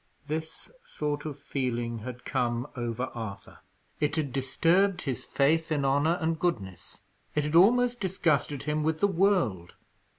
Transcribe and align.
This 0.25 0.71
sort 0.83 1.25
of 1.27 1.37
feeling 1.37 1.99
had 1.99 2.25
come 2.25 2.65
over 2.75 3.03
Arthur. 3.13 3.59
It 3.99 4.15
had 4.15 4.33
disturbed 4.33 5.03
his 5.03 5.23
faith 5.23 5.71
in 5.71 5.85
honour 5.85 6.17
and 6.19 6.39
goodness 6.39 7.01
it 7.35 7.43
had 7.43 7.55
almost 7.55 7.99
disgusted 7.99 8.63
him 8.63 8.81
with 8.81 8.99
the 8.99 9.05
world. 9.07 9.75